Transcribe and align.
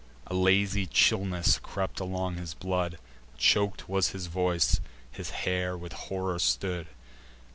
A 0.25 0.33
lazy 0.33 0.87
chillness 0.87 1.59
crept 1.59 1.99
along 1.99 2.37
his 2.37 2.55
blood; 2.55 2.97
Chok'd 3.37 3.83
was 3.87 4.07
his 4.07 4.25
voice; 4.25 4.81
his 5.11 5.29
hair 5.29 5.77
with 5.77 5.93
horror 5.93 6.39
stood. 6.39 6.87